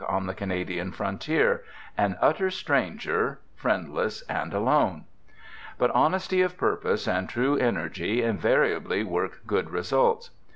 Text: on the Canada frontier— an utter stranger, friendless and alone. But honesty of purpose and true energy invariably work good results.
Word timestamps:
on 0.09 0.25
the 0.25 0.33
Canada 0.33 0.83
frontier— 0.91 1.63
an 2.05 2.17
utter 2.19 2.49
stranger, 2.49 3.39
friendless 3.53 4.23
and 4.23 4.51
alone. 4.51 5.03
But 5.77 5.91
honesty 5.91 6.41
of 6.41 6.57
purpose 6.57 7.07
and 7.07 7.29
true 7.29 7.55
energy 7.57 8.23
invariably 8.23 9.03
work 9.03 9.41
good 9.45 9.69
results. 9.69 10.31